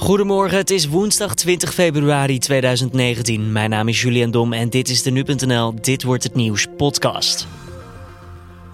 Goedemorgen, 0.00 0.58
het 0.58 0.70
is 0.70 0.88
woensdag 0.88 1.34
20 1.34 1.74
februari 1.74 2.38
2019. 2.38 3.52
Mijn 3.52 3.70
naam 3.70 3.88
is 3.88 4.02
Julian 4.02 4.30
Dom 4.30 4.52
en 4.52 4.70
dit 4.70 4.88
is 4.88 5.02
de 5.02 5.10
Nu.nl 5.10 5.74
Dit 5.80 6.02
Wordt 6.02 6.22
Het 6.22 6.34
Nieuws 6.34 6.66
podcast. 6.76 7.46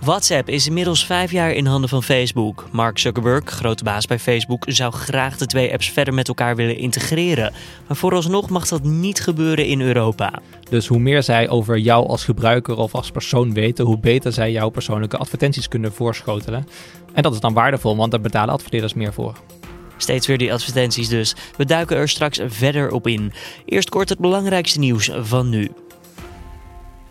WhatsApp 0.00 0.48
is 0.48 0.66
inmiddels 0.66 1.06
vijf 1.06 1.32
jaar 1.32 1.52
in 1.52 1.66
handen 1.66 1.88
van 1.88 2.02
Facebook. 2.02 2.68
Mark 2.72 2.98
Zuckerberg, 2.98 3.44
grote 3.44 3.84
baas 3.84 4.06
bij 4.06 4.18
Facebook, 4.18 4.64
zou 4.66 4.92
graag 4.92 5.36
de 5.36 5.46
twee 5.46 5.72
apps 5.72 5.90
verder 5.90 6.14
met 6.14 6.28
elkaar 6.28 6.56
willen 6.56 6.76
integreren. 6.76 7.53
Maar 7.87 7.97
vooralsnog 7.97 8.49
mag 8.51 8.69
dat 8.69 8.83
niet 8.83 9.21
gebeuren 9.21 9.67
in 9.67 9.81
Europa. 9.81 10.33
Dus 10.71 10.87
hoe 10.87 10.99
meer 10.99 11.22
zij 11.22 11.49
over 11.49 11.79
jou 11.79 12.06
als 12.06 12.24
gebruiker 12.24 12.77
of 12.77 12.95
als 12.95 13.11
persoon 13.11 13.53
weten, 13.53 13.85
hoe 13.85 13.99
beter 13.99 14.33
zij 14.33 14.53
jouw 14.53 14.69
persoonlijke 14.69 15.17
advertenties 15.17 15.69
kunnen 15.69 15.93
voorschotelen. 15.93 16.66
En 17.12 17.23
dat 17.23 17.33
is 17.33 17.41
dan 17.41 17.55
waardevol, 17.55 17.97
want 17.97 18.11
daar 18.11 18.20
betalen 18.20 18.55
adverteerders 18.55 18.95
meer 18.95 19.12
voor. 19.12 19.34
Steeds 19.97 20.27
weer 20.27 20.38
die 20.38 20.52
advertenties 20.52 21.09
dus. 21.09 21.34
We 21.56 21.65
duiken 21.65 21.97
er 21.97 22.09
straks 22.09 22.41
verder 22.47 22.91
op 22.91 23.07
in. 23.07 23.33
Eerst 23.65 23.89
kort 23.89 24.09
het 24.09 24.19
belangrijkste 24.19 24.79
nieuws 24.79 25.11
van 25.20 25.48
nu. 25.48 25.70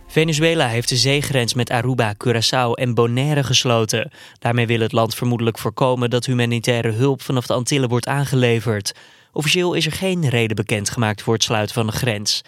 Venezuela 0.08 0.68
heeft 0.68 0.90
de 0.90 0.96
zeegrens 0.96 1.54
met 1.54 1.70
Aruba, 1.70 2.14
Curaçao 2.14 2.72
en 2.74 2.94
Bonaire 2.94 3.44
gesloten. 3.44 4.12
Daarmee 4.40 4.68
wil 4.68 4.80
het 4.80 4.92
land 4.92 5.16
vermoedelijk 5.16 5.58
voorkomen 5.58 6.10
dat 6.10 6.26
humanitaire 6.26 6.92
hulp 6.92 7.22
vanaf 7.22 7.46
de 7.46 7.54
Antillen 7.54 7.90
wordt 7.90 8.08
aangeleverd. 8.08 8.96
Officieel 9.32 9.74
is 9.74 9.86
er 9.86 9.92
geen 9.92 10.30
reden 10.30 10.56
bekendgemaakt 10.56 11.22
voor 11.22 11.34
het 11.34 11.44
sluiten 11.44 11.76
van 11.76 11.86
de 11.86 11.92
grens. 11.92 12.42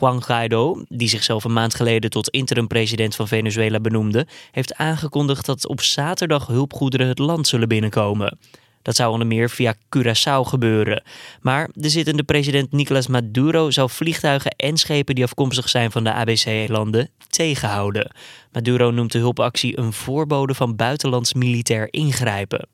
Juan 0.00 0.22
Guaido, 0.22 0.84
die 0.88 1.08
zichzelf 1.08 1.44
een 1.44 1.52
maand 1.52 1.74
geleden 1.74 2.10
tot 2.10 2.28
interim-president 2.28 3.14
van 3.14 3.28
Venezuela 3.28 3.80
benoemde, 3.80 4.26
heeft 4.50 4.74
aangekondigd 4.74 5.46
dat 5.46 5.66
op 5.66 5.80
zaterdag 5.80 6.46
hulpgoederen 6.46 7.08
het 7.08 7.18
land 7.18 7.46
zullen 7.46 7.68
binnenkomen. 7.68 8.38
Dat 8.82 8.96
zou 8.96 9.12
onder 9.12 9.26
meer 9.26 9.50
via 9.50 9.74
Curaçao 9.74 10.48
gebeuren. 10.48 11.02
Maar 11.40 11.68
de 11.72 11.88
zittende 11.88 12.22
president 12.22 12.72
Nicolas 12.72 13.06
Maduro 13.06 13.70
zou 13.70 13.90
vliegtuigen 13.90 14.50
en 14.50 14.76
schepen 14.76 15.14
die 15.14 15.24
afkomstig 15.24 15.68
zijn 15.68 15.90
van 15.90 16.04
de 16.04 16.12
ABC-landen 16.12 17.10
tegenhouden. 17.28 18.14
Maduro 18.52 18.90
noemt 18.90 19.12
de 19.12 19.18
hulpactie 19.18 19.78
een 19.78 19.92
voorbode 19.92 20.54
van 20.54 20.76
buitenlands 20.76 21.34
militair 21.34 21.88
ingrijpen. 21.90 22.68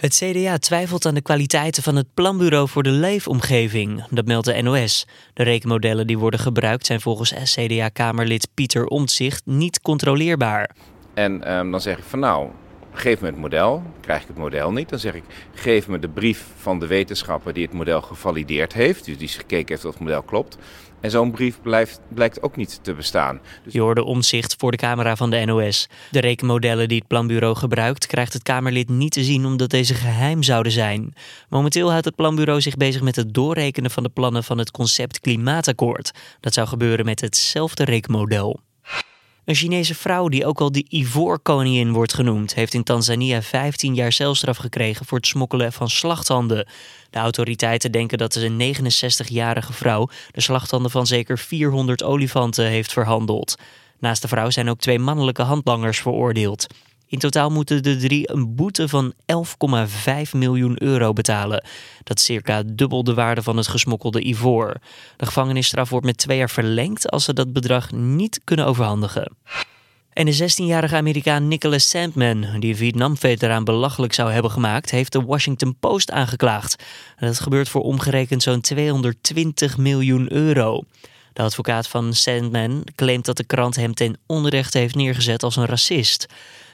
Het 0.00 0.14
CDA 0.14 0.58
twijfelt 0.58 1.06
aan 1.06 1.14
de 1.14 1.22
kwaliteiten 1.22 1.82
van 1.82 1.96
het 1.96 2.06
Planbureau 2.14 2.68
voor 2.68 2.82
de 2.82 2.90
Leefomgeving. 2.90 4.04
Dat 4.10 4.26
meldt 4.26 4.46
de 4.46 4.62
NOS. 4.62 5.06
De 5.34 5.42
rekenmodellen 5.42 6.06
die 6.06 6.18
worden 6.18 6.40
gebruikt 6.40 6.86
zijn 6.86 7.00
volgens 7.00 7.34
CDA-kamerlid 7.54 8.48
Pieter 8.54 8.86
Omtzigt 8.86 9.46
niet 9.46 9.80
controleerbaar. 9.80 10.70
En 11.14 11.56
um, 11.58 11.70
dan 11.70 11.80
zeg 11.80 11.98
ik 11.98 12.04
van 12.04 12.18
nou, 12.18 12.48
geef 13.00 13.20
me 13.20 13.26
het 13.26 13.36
model. 13.36 13.82
Krijg 14.00 14.22
ik 14.22 14.28
het 14.28 14.36
model 14.36 14.72
niet, 14.72 14.88
dan 14.88 14.98
zeg 14.98 15.14
ik 15.14 15.24
geef 15.54 15.88
me 15.88 15.98
de 15.98 16.08
brief 16.08 16.44
van 16.56 16.78
de 16.78 16.86
wetenschapper 16.86 17.52
die 17.52 17.64
het 17.64 17.72
model 17.72 18.02
gevalideerd 18.02 18.72
heeft. 18.72 19.04
Dus 19.04 19.18
die 19.18 19.28
gekeken 19.28 19.68
heeft 19.68 19.84
of 19.84 19.92
het 19.92 20.02
model 20.02 20.22
klopt. 20.22 20.58
En 21.00 21.10
zo'n 21.10 21.30
brief 21.30 21.60
blijkt 22.08 22.42
ook 22.42 22.56
niet 22.56 22.78
te 22.82 22.94
bestaan. 22.94 23.40
Dus... 23.64 23.72
Je 23.72 23.80
hoorde 23.80 24.04
omzicht 24.04 24.54
voor 24.58 24.70
de 24.70 24.76
camera 24.76 25.16
van 25.16 25.30
de 25.30 25.44
NOS. 25.44 25.88
De 26.10 26.20
rekenmodellen 26.20 26.88
die 26.88 26.98
het 26.98 27.06
planbureau 27.06 27.56
gebruikt, 27.56 28.06
krijgt 28.06 28.32
het 28.32 28.42
Kamerlid 28.42 28.88
niet 28.88 29.12
te 29.12 29.24
zien 29.24 29.46
omdat 29.46 29.70
deze 29.70 29.94
geheim 29.94 30.42
zouden 30.42 30.72
zijn. 30.72 31.14
Momenteel 31.48 31.90
houdt 31.90 32.04
het 32.04 32.14
planbureau 32.14 32.60
zich 32.60 32.76
bezig 32.76 33.02
met 33.02 33.16
het 33.16 33.34
doorrekenen 33.34 33.90
van 33.90 34.02
de 34.02 34.08
plannen 34.08 34.44
van 34.44 34.58
het 34.58 34.70
concept 34.70 35.20
Klimaatakkoord. 35.20 36.10
Dat 36.40 36.54
zou 36.54 36.68
gebeuren 36.68 37.04
met 37.04 37.20
hetzelfde 37.20 37.84
rekenmodel. 37.84 38.60
Een 39.50 39.56
Chinese 39.56 39.94
vrouw 39.94 40.28
die 40.28 40.46
ook 40.46 40.60
al 40.60 40.72
de 40.72 40.86
ivoorkoningin 40.88 41.92
wordt 41.92 42.14
genoemd, 42.14 42.54
heeft 42.54 42.74
in 42.74 42.82
Tanzania 42.82 43.42
15 43.42 43.94
jaar 43.94 44.12
celstraf 44.12 44.56
gekregen 44.56 45.06
voor 45.06 45.18
het 45.18 45.26
smokkelen 45.26 45.72
van 45.72 45.90
slachthanden. 45.90 46.68
De 47.10 47.18
autoriteiten 47.18 47.92
denken 47.92 48.18
dat 48.18 48.32
de 48.32 48.74
69-jarige 48.74 49.72
vrouw 49.72 50.08
de 50.30 50.40
slachthanden 50.40 50.90
van 50.90 51.06
zeker 51.06 51.38
400 51.38 52.02
olifanten 52.02 52.64
heeft 52.64 52.92
verhandeld. 52.92 53.56
Naast 53.98 54.22
de 54.22 54.28
vrouw 54.28 54.50
zijn 54.50 54.70
ook 54.70 54.78
twee 54.78 54.98
mannelijke 54.98 55.42
handlangers 55.42 56.00
veroordeeld. 56.00 56.66
In 57.10 57.18
totaal 57.18 57.50
moeten 57.50 57.82
de 57.82 57.96
drie 57.96 58.32
een 58.32 58.54
boete 58.54 58.88
van 58.88 59.12
11,5 59.12 60.30
miljoen 60.32 60.82
euro 60.82 61.12
betalen. 61.12 61.64
Dat 62.04 62.18
is 62.18 62.24
circa 62.24 62.62
dubbel 62.66 63.04
de 63.04 63.14
waarde 63.14 63.42
van 63.42 63.56
het 63.56 63.68
gesmokkelde 63.68 64.26
ivoor. 64.26 64.76
De 65.16 65.26
gevangenisstraf 65.26 65.90
wordt 65.90 66.06
met 66.06 66.16
twee 66.16 66.38
jaar 66.38 66.50
verlengd 66.50 67.10
als 67.10 67.24
ze 67.24 67.32
dat 67.32 67.52
bedrag 67.52 67.92
niet 67.92 68.40
kunnen 68.44 68.66
overhandigen. 68.66 69.36
En 70.12 70.26
de 70.26 70.38
16-jarige 70.38 70.96
Amerikaan 70.96 71.48
Nicholas 71.48 71.88
Sandman, 71.88 72.46
die 72.58 72.76
Vietnam-veteraan 72.76 73.64
belachelijk 73.64 74.12
zou 74.12 74.32
hebben 74.32 74.50
gemaakt, 74.50 74.90
heeft 74.90 75.12
de 75.12 75.22
Washington 75.22 75.76
Post 75.80 76.10
aangeklaagd. 76.10 76.84
Dat 77.18 77.40
gebeurt 77.40 77.68
voor 77.68 77.82
omgerekend 77.82 78.42
zo'n 78.42 78.60
220 78.60 79.78
miljoen 79.78 80.32
euro. 80.32 80.82
De 81.32 81.42
advocaat 81.42 81.88
van 81.88 82.14
Sandman 82.14 82.86
claimt 82.94 83.24
dat 83.24 83.36
de 83.36 83.44
krant 83.44 83.76
hem 83.76 83.94
ten 83.94 84.18
onrechte 84.26 84.78
heeft 84.78 84.94
neergezet 84.94 85.42
als 85.42 85.56
een 85.56 85.66
racist. 85.66 86.26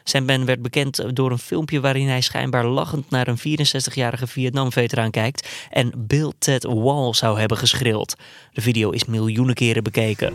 Sandman 0.08 0.44
werd 0.44 0.62
bekend 0.62 1.16
door 1.16 1.30
een 1.30 1.38
filmpje 1.38 1.80
waarin 1.80 2.08
hij 2.08 2.20
schijnbaar 2.20 2.66
lachend 2.66 3.10
naar 3.10 3.28
een 3.28 3.38
64-jarige 3.38 4.26
Vietnam-veteraan 4.26 5.10
kijkt 5.10 5.66
en 5.70 5.92
Bill 5.96 6.32
Ted 6.38 6.64
Wall 6.64 7.14
zou 7.14 7.38
hebben 7.38 7.56
geschreeuwd. 7.56 8.16
De 8.52 8.60
video 8.60 8.90
is 8.90 9.04
miljoenen 9.04 9.54
keren 9.54 9.82
bekeken. 9.82 10.32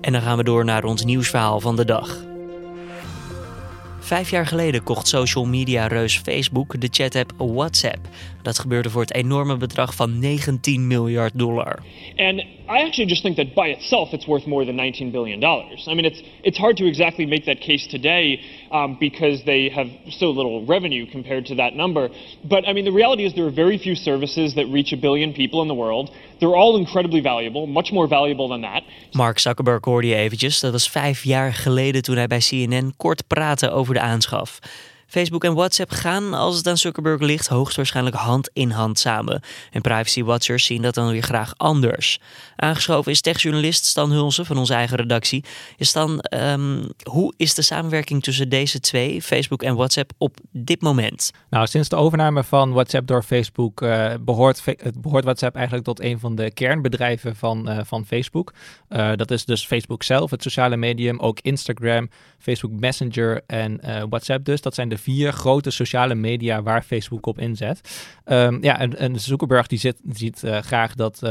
En 0.00 0.12
dan 0.12 0.22
gaan 0.22 0.36
we 0.36 0.44
door 0.44 0.64
naar 0.64 0.84
ons 0.84 1.04
nieuwsverhaal 1.04 1.60
van 1.60 1.76
de 1.76 1.84
dag. 1.84 2.24
Vijf 3.98 4.30
jaar 4.30 4.46
geleden 4.46 4.82
kocht 4.82 5.08
social 5.08 5.44
media 5.44 5.86
reus 5.86 6.18
Facebook 6.18 6.80
de 6.80 6.88
chat-app 6.90 7.32
WhatsApp. 7.36 8.08
Dat 8.42 8.58
gebeurde 8.58 8.90
voor 8.90 9.00
het 9.00 9.14
enorme 9.14 9.56
bedrag 9.56 9.94
van 9.94 10.18
19 10.18 10.86
miljard 10.86 11.32
dollar. 11.38 11.78
And 12.16 12.44
I 12.68 12.82
actually 12.86 13.06
just 13.06 13.22
think 13.22 13.36
that 13.36 13.54
by 13.54 13.68
itself 13.68 14.14
it's 14.14 14.26
worth 14.26 14.46
more 14.46 14.64
than 14.64 14.76
19 14.76 15.12
billion 15.12 15.38
dollars. 15.38 15.86
I 15.86 15.94
mean, 15.94 16.06
it's 16.06 16.22
it's 16.42 16.56
hard 16.56 16.76
to 16.78 16.86
exactly 16.86 17.26
make 17.26 17.44
that 17.44 17.60
case 17.60 17.86
today 17.86 18.40
um, 18.70 18.96
because 18.98 19.44
they 19.44 19.68
have 19.68 19.88
so 20.10 20.30
little 20.30 20.64
revenue 20.64 21.04
compared 21.10 21.44
to 21.46 21.54
that 21.56 21.74
number. 21.74 22.08
But 22.42 22.66
I 22.66 22.72
mean, 22.72 22.84
the 22.84 22.92
reality 22.92 23.24
is 23.24 23.34
there 23.34 23.46
are 23.46 23.54
very 23.54 23.78
few 23.78 23.94
services 23.94 24.54
that 24.54 24.66
reach 24.72 24.92
a 24.92 24.96
billion 24.96 25.32
people 25.34 25.60
in 25.60 25.68
the 25.68 25.74
world. 25.74 26.10
They're 26.40 26.56
all 26.56 26.76
incredibly 26.76 27.20
valuable, 27.20 27.66
much 27.66 27.92
more 27.92 28.08
valuable 28.08 28.48
than 28.48 28.62
that. 28.62 28.82
Mark 29.12 29.38
Zuckerberg 29.38 29.84
hoorde 29.84 30.06
je 30.06 30.14
eventjes. 30.14 30.60
Dat 30.60 30.72
was 30.72 30.90
vijf 30.90 31.24
jaar 31.24 31.52
geleden 31.52 32.02
toen 32.02 32.16
hij 32.16 32.26
bij 32.26 32.40
CNN 32.48 32.94
kort 32.96 33.26
praatte 33.26 33.70
over 33.70 33.94
de 33.94 34.00
aanschaf. 34.00 34.58
Facebook 35.14 35.44
en 35.44 35.54
WhatsApp 35.54 35.90
gaan, 35.90 36.34
als 36.34 36.56
het 36.56 36.66
aan 36.66 36.76
Zuckerberg 36.76 37.20
ligt, 37.20 37.46
hoogstwaarschijnlijk 37.46 38.16
hand 38.16 38.50
in 38.52 38.70
hand 38.70 38.98
samen. 38.98 39.42
En 39.70 39.80
privacy-watchers 39.80 40.64
zien 40.64 40.82
dat 40.82 40.94
dan 40.94 41.10
weer 41.10 41.22
graag 41.22 41.52
anders. 41.56 42.18
Aangeschoven 42.56 43.12
is 43.12 43.20
techjournalist 43.20 43.84
Stan 43.84 44.10
Hulsen 44.10 44.46
van 44.46 44.58
onze 44.58 44.74
eigen 44.74 44.96
redactie. 44.96 45.44
Stan, 45.78 46.24
um, 46.30 46.88
hoe 47.02 47.34
is 47.36 47.54
de 47.54 47.62
samenwerking 47.62 48.22
tussen 48.22 48.48
deze 48.48 48.80
twee, 48.80 49.22
Facebook 49.22 49.62
en 49.62 49.74
WhatsApp, 49.74 50.12
op 50.18 50.36
dit 50.50 50.80
moment? 50.80 51.30
Nou, 51.50 51.66
sinds 51.66 51.88
de 51.88 51.96
overname 51.96 52.44
van 52.44 52.72
WhatsApp 52.72 53.06
door 53.06 53.22
Facebook 53.22 53.82
uh, 53.82 54.14
behoort, 54.20 54.62
behoort 55.00 55.24
WhatsApp 55.24 55.54
eigenlijk 55.54 55.86
tot 55.86 56.00
een 56.00 56.18
van 56.18 56.34
de 56.34 56.50
kernbedrijven 56.50 57.36
van, 57.36 57.70
uh, 57.70 57.78
van 57.84 58.06
Facebook. 58.06 58.52
Uh, 58.88 59.12
dat 59.16 59.30
is 59.30 59.44
dus 59.44 59.66
Facebook 59.66 60.02
zelf, 60.02 60.30
het 60.30 60.42
sociale 60.42 60.76
medium, 60.76 61.18
ook 61.18 61.38
Instagram, 61.40 62.10
Facebook 62.38 62.80
Messenger 62.80 63.42
en 63.46 63.80
WhatsApp 64.08 64.44
dus. 64.44 64.60
Dat 64.60 64.74
zijn 64.74 64.88
de 64.88 64.98
vier 65.04 65.32
grote 65.32 65.70
sociale 65.70 66.14
media 66.14 66.62
waar 66.62 66.82
Facebook 66.82 67.26
op 67.26 67.38
inzet. 67.38 67.80
Um, 68.24 68.62
ja, 68.62 68.78
en, 68.78 68.98
en 68.98 69.20
Zuckerberg 69.20 69.66
die 69.66 69.78
ziet 70.12 70.42
uh, 70.44 70.58
graag 70.58 70.94
dat. 70.94 71.22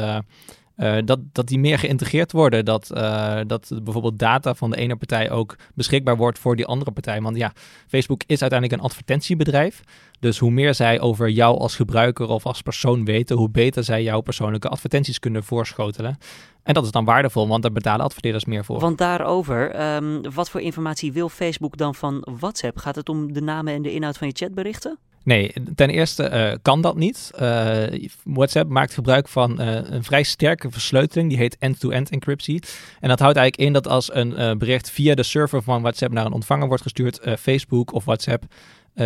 Uh, 0.77 0.97
dat, 1.05 1.19
dat 1.31 1.47
die 1.47 1.59
meer 1.59 1.79
geïntegreerd 1.79 2.31
worden. 2.31 2.65
Dat, 2.65 2.91
uh, 2.93 3.39
dat 3.47 3.71
bijvoorbeeld 3.83 4.19
data 4.19 4.53
van 4.53 4.69
de 4.69 4.77
ene 4.77 4.95
partij 4.95 5.31
ook 5.31 5.55
beschikbaar 5.73 6.17
wordt 6.17 6.39
voor 6.39 6.55
die 6.55 6.65
andere 6.65 6.91
partij. 6.91 7.21
Want 7.21 7.37
ja, 7.37 7.53
Facebook 7.87 8.21
is 8.25 8.41
uiteindelijk 8.41 8.81
een 8.81 8.87
advertentiebedrijf. 8.87 9.83
Dus 10.19 10.37
hoe 10.37 10.51
meer 10.51 10.73
zij 10.73 10.99
over 10.99 11.29
jou 11.29 11.59
als 11.59 11.75
gebruiker 11.75 12.27
of 12.27 12.45
als 12.45 12.61
persoon 12.61 13.05
weten, 13.05 13.37
hoe 13.37 13.49
beter 13.49 13.83
zij 13.83 14.03
jouw 14.03 14.21
persoonlijke 14.21 14.69
advertenties 14.69 15.19
kunnen 15.19 15.43
voorschotelen. 15.43 16.17
En 16.63 16.73
dat 16.73 16.85
is 16.85 16.91
dan 16.91 17.05
waardevol, 17.05 17.47
want 17.47 17.61
daar 17.63 17.71
betalen 17.71 18.05
adverteerders 18.05 18.45
meer 18.45 18.65
voor. 18.65 18.79
Want 18.79 18.97
daarover, 18.97 19.93
um, 19.95 20.21
wat 20.33 20.49
voor 20.49 20.61
informatie 20.61 21.11
wil 21.11 21.29
Facebook 21.29 21.77
dan 21.77 21.95
van 21.95 22.27
WhatsApp? 22.39 22.77
Gaat 22.77 22.95
het 22.95 23.09
om 23.09 23.33
de 23.33 23.41
namen 23.41 23.73
en 23.73 23.81
de 23.81 23.93
inhoud 23.93 24.17
van 24.17 24.27
je 24.27 24.33
chatberichten? 24.35 24.97
Nee, 25.23 25.53
ten 25.75 25.89
eerste 25.89 26.31
uh, 26.31 26.57
kan 26.61 26.81
dat 26.81 26.95
niet. 26.95 27.31
Uh, 27.39 27.83
WhatsApp 28.23 28.69
maakt 28.69 28.93
gebruik 28.93 29.27
van 29.27 29.61
uh, 29.61 29.77
een 29.83 30.03
vrij 30.03 30.23
sterke 30.23 30.71
versleuteling, 30.71 31.29
die 31.29 31.37
heet 31.37 31.57
end-to-end 31.59 31.93
-end 31.93 32.09
encryptie. 32.09 32.63
En 32.99 33.09
dat 33.09 33.19
houdt 33.19 33.37
eigenlijk 33.37 33.67
in 33.67 33.73
dat 33.73 33.87
als 33.87 34.13
een 34.13 34.57
bericht 34.57 34.89
via 34.89 35.15
de 35.15 35.23
server 35.23 35.63
van 35.63 35.81
WhatsApp 35.81 36.13
naar 36.13 36.25
een 36.25 36.33
ontvanger 36.33 36.67
wordt 36.67 36.83
gestuurd, 36.83 37.19
Facebook 37.39 37.93
of 37.93 38.05
WhatsApp 38.05 38.43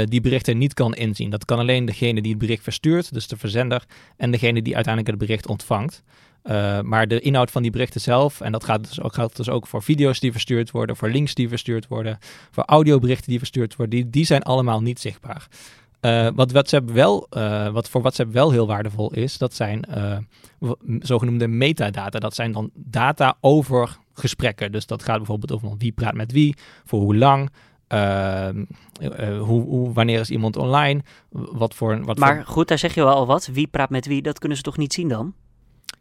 die 0.05 0.21
berichten 0.21 0.57
niet 0.57 0.73
kan 0.73 0.95
inzien. 0.95 1.29
Dat 1.29 1.45
kan 1.45 1.59
alleen 1.59 1.85
degene 1.85 2.21
die 2.21 2.31
het 2.31 2.39
bericht 2.39 2.63
verstuurt, 2.63 3.13
dus 3.13 3.27
de 3.27 3.37
verzender, 3.37 3.83
en 4.17 4.31
degene 4.31 4.61
die 4.61 4.75
uiteindelijk 4.75 5.15
het 5.17 5.27
bericht 5.27 5.47
ontvangt. 5.47 6.03
Maar 6.83 7.07
de 7.07 7.19
inhoud 7.19 7.51
van 7.51 7.61
die 7.61 7.71
berichten 7.71 8.01
zelf, 8.01 8.41
en 8.41 8.51
dat 8.51 8.63
gaat 8.63 8.87
dus 8.87 9.01
ook, 9.01 9.13
geldt 9.13 9.35
dus 9.35 9.49
ook 9.49 9.67
voor 9.67 9.83
video's 9.83 10.19
die 10.19 10.31
verstuurd 10.31 10.71
worden, 10.71 10.95
voor 10.95 11.09
links 11.09 11.33
die 11.33 11.49
verstuurd 11.49 11.87
worden, 11.87 12.17
voor 12.51 12.63
audioberichten 12.63 13.29
die 13.29 13.39
verstuurd 13.39 13.75
worden, 13.75 13.95
die, 13.95 14.09
die 14.09 14.25
zijn 14.25 14.43
allemaal 14.43 14.81
niet 14.81 14.99
zichtbaar. 14.99 15.47
Uh, 16.01 16.27
wat, 16.35 16.51
WhatsApp 16.51 16.89
wel, 16.89 17.27
uh, 17.31 17.69
wat 17.69 17.89
voor 17.89 18.01
WhatsApp 18.01 18.33
wel 18.33 18.51
heel 18.51 18.67
waardevol 18.67 19.13
is, 19.13 19.37
dat 19.37 19.53
zijn 19.53 19.85
uh, 19.97 20.17
zogenoemde 20.99 21.47
metadata. 21.47 22.19
Dat 22.19 22.35
zijn 22.35 22.51
dan 22.51 22.69
data 22.73 23.37
over 23.41 23.97
gesprekken. 24.13 24.71
Dus 24.71 24.85
dat 24.85 25.03
gaat 25.03 25.17
bijvoorbeeld 25.17 25.51
over 25.51 25.77
wie 25.77 25.91
praat 25.91 26.13
met 26.13 26.31
wie, 26.31 26.55
voor 26.85 26.99
hoe 26.99 27.15
lang, 27.15 27.49
ehm, 27.87 28.65
hoe, 29.39 29.63
hoe, 29.63 29.93
wanneer 29.93 30.19
is 30.19 30.29
iemand 30.29 30.57
online, 30.57 31.01
wat 31.31 31.75
voor... 31.75 32.05
Wat 32.05 32.17
maar 32.17 32.45
goed, 32.45 32.67
daar 32.67 32.77
zeg 32.77 32.93
je 32.95 33.03
wel 33.03 33.15
al 33.15 33.25
wat. 33.25 33.49
Wie 33.53 33.67
praat 33.67 33.89
met 33.89 34.05
wie, 34.05 34.21
dat 34.21 34.39
kunnen 34.39 34.57
ze 34.57 34.63
toch 34.63 34.77
niet 34.77 34.93
zien 34.93 35.07
dan? 35.07 35.33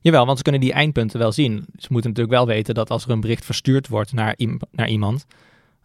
Jawel, 0.00 0.26
want 0.26 0.36
ze 0.36 0.42
kunnen 0.42 0.60
die 0.60 0.72
eindpunten 0.72 1.18
wel 1.18 1.32
zien. 1.32 1.66
Ze 1.76 1.88
moeten 1.90 2.10
natuurlijk 2.10 2.36
wel 2.36 2.46
weten 2.46 2.74
dat 2.74 2.90
als 2.90 3.04
er 3.04 3.10
een 3.10 3.20
bericht 3.20 3.44
verstuurd 3.44 3.88
wordt 3.88 4.12
naar, 4.12 4.38
naar 4.70 4.88
iemand, 4.88 5.26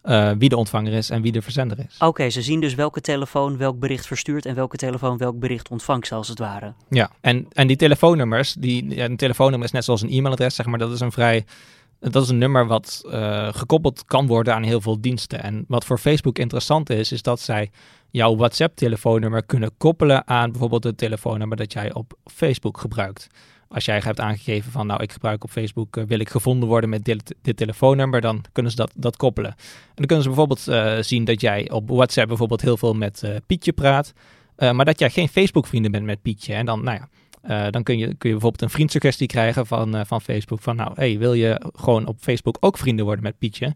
uh, 0.04 0.30
wie 0.38 0.48
de 0.48 0.56
ontvanger 0.56 0.92
is 0.92 1.10
en 1.10 1.22
wie 1.22 1.32
de 1.32 1.42
verzender 1.42 1.78
is. 1.78 1.96
Oké, 1.98 2.30
ze 2.30 2.42
zien 2.42 2.60
dus 2.60 2.74
welke 2.74 3.00
telefoon 3.00 3.56
welk 3.56 3.78
bericht 3.78 4.06
verstuurt 4.06 4.46
en 4.46 4.54
welke 4.54 4.76
telefoon 4.76 5.16
welk 5.16 5.38
bericht 5.38 5.70
ontvangt, 5.70 6.12
als 6.12 6.28
het 6.28 6.38
ware. 6.38 6.72
Ja, 6.88 7.10
en, 7.20 7.46
en 7.52 7.66
die 7.66 7.76
telefoonnummers, 7.76 8.54
die, 8.54 9.00
een 9.02 9.16
telefoonnummer 9.16 9.66
is 9.66 9.72
net 9.72 9.84
zoals 9.84 10.02
een 10.02 10.10
e-mailadres, 10.10 10.54
zeg 10.54 10.66
maar, 10.66 10.78
dat 10.78 10.92
is 10.92 11.00
een 11.00 11.12
vrij. 11.12 11.44
Dat 12.00 12.22
is 12.22 12.28
een 12.28 12.38
nummer 12.38 12.66
wat 12.66 13.02
uh, 13.06 13.48
gekoppeld 13.52 14.04
kan 14.04 14.26
worden 14.26 14.54
aan 14.54 14.62
heel 14.62 14.80
veel 14.80 15.00
diensten. 15.00 15.42
En 15.42 15.64
wat 15.68 15.84
voor 15.84 15.98
Facebook 15.98 16.38
interessant 16.38 16.90
is, 16.90 17.12
is 17.12 17.22
dat 17.22 17.40
zij 17.40 17.70
jouw 18.10 18.36
WhatsApp-telefoonnummer 18.36 19.44
kunnen 19.44 19.70
koppelen 19.78 20.26
aan 20.26 20.50
bijvoorbeeld 20.50 20.84
het 20.84 20.98
telefoonnummer 20.98 21.56
dat 21.56 21.72
jij 21.72 21.94
op 21.94 22.12
Facebook 22.24 22.78
gebruikt. 22.78 23.28
Als 23.72 23.84
jij 23.84 24.00
hebt 24.04 24.20
aangegeven 24.20 24.72
van 24.72 24.86
nou 24.86 25.02
ik 25.02 25.12
gebruik 25.12 25.44
op 25.44 25.50
Facebook, 25.50 25.96
uh, 25.96 26.04
wil 26.04 26.18
ik 26.18 26.28
gevonden 26.28 26.68
worden 26.68 26.90
met 26.90 27.04
dit, 27.04 27.34
telefoonnummer, 27.56 28.20
dan 28.20 28.44
kunnen 28.52 28.72
ze 28.72 28.76
dat, 28.76 28.92
dat 28.96 29.16
koppelen. 29.16 29.50
En 29.50 29.94
dan 29.94 30.06
kunnen 30.06 30.22
ze 30.22 30.28
bijvoorbeeld 30.28 30.68
uh, 30.68 30.98
zien 31.00 31.24
dat 31.24 31.40
jij 31.40 31.70
op 31.70 31.88
WhatsApp 31.88 32.28
bijvoorbeeld 32.28 32.60
heel 32.60 32.76
veel 32.76 32.94
met 32.94 33.22
uh, 33.24 33.30
Pietje 33.46 33.72
praat, 33.72 34.12
maar 34.56 34.84
dat 34.84 34.98
jij 34.98 35.10
geen 35.10 35.28
Facebook 35.28 35.66
vrienden 35.66 35.90
bent 35.90 36.04
met 36.04 36.22
Pietje. 36.22 36.54
En 36.54 36.66
dan, 36.66 36.84
nou 36.84 36.98
ja, 36.98 37.70
dan 37.70 37.82
kun 37.82 37.98
je, 37.98 38.04
kun 38.06 38.28
je 38.28 38.34
bijvoorbeeld 38.34 38.62
een 38.62 38.70
vriendsuggestie 38.70 39.26
krijgen 39.26 39.66
van, 39.66 40.06
van 40.06 40.20
Facebook 40.20 40.60
van 40.60 40.76
nou 40.76 40.92
hey, 40.94 41.18
wil 41.18 41.32
je 41.32 41.70
gewoon 41.74 42.06
op 42.06 42.16
Facebook 42.20 42.56
ook 42.60 42.78
vrienden 42.78 43.04
worden 43.04 43.24
met 43.24 43.38
Pietje? 43.38 43.66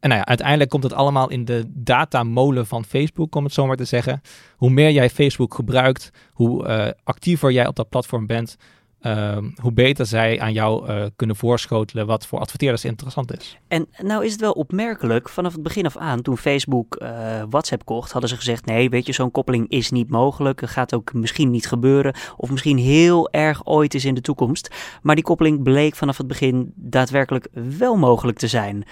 En 0.00 0.08
nou 0.08 0.20
ja, 0.20 0.26
uiteindelijk 0.26 0.70
komt 0.70 0.82
het 0.82 0.92
allemaal 0.92 1.30
in 1.30 1.44
de 1.44 1.64
datamolen 1.68 2.66
van 2.66 2.84
Facebook, 2.84 3.34
om 3.34 3.44
het 3.44 3.52
zo 3.52 3.66
maar 3.66 3.76
te 3.76 3.84
zeggen. 3.84 4.20
Hoe 4.56 4.70
meer 4.70 4.90
jij 4.90 5.10
Facebook 5.10 5.54
gebruikt, 5.54 6.10
hoe 6.32 6.94
actiever 7.04 7.52
jij 7.52 7.66
op 7.66 7.76
dat 7.76 7.88
platform 7.88 8.26
bent, 8.26 8.56
Ehm, 9.00 9.44
hoe 9.60 9.72
beter 9.72 10.06
zij 10.06 10.40
aan 10.40 10.52
jou 10.52 10.88
uh, 10.88 11.04
kunnen 11.16 11.36
voorschotelen 11.36 12.06
wat 12.06 12.26
voor 12.26 12.38
adverteerders 12.38 12.84
interessant 12.84 13.38
is. 13.38 13.58
En 13.68 13.88
nou 14.02 14.24
is 14.24 14.32
het 14.32 14.40
wel 14.40 14.52
opmerkelijk, 14.52 15.28
vanaf 15.28 15.52
het 15.52 15.62
begin 15.62 15.86
af 15.86 15.96
aan, 15.96 16.22
toen 16.22 16.36
Facebook 16.36 16.98
uh, 17.02 17.42
WhatsApp 17.50 17.84
kocht, 17.84 18.12
hadden 18.12 18.30
ze 18.30 18.36
gezegd: 18.36 18.66
nee, 18.66 18.90
weet 18.90 19.06
je, 19.06 19.12
zo'n 19.12 19.30
koppeling 19.30 19.68
is 19.68 19.90
niet 19.90 20.10
mogelijk. 20.10 20.62
Gaat 20.64 20.94
ook 20.94 21.12
misschien 21.12 21.50
niet 21.50 21.66
gebeuren, 21.66 22.14
of 22.36 22.50
misschien 22.50 22.78
heel 22.78 23.30
erg 23.30 23.66
ooit 23.66 23.94
is 23.94 24.04
in 24.04 24.14
de 24.14 24.20
toekomst. 24.20 24.74
Maar 25.02 25.14
die 25.14 25.24
koppeling 25.24 25.62
bleek 25.62 25.94
vanaf 25.94 26.16
het 26.18 26.26
begin 26.26 26.72
daadwerkelijk 26.74 27.48
wel 27.78 27.96
mogelijk 27.96 28.38
te 28.38 28.48
zijn. 28.48 28.84